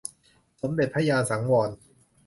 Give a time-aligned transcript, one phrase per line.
[0.61, 1.69] สมเด็จพระญาณสังวร